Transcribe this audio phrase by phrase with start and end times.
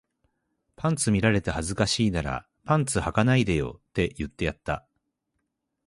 [0.77, 4.83] パンツ見られて恥ずかしいならパンツ履かないでよって言ってやった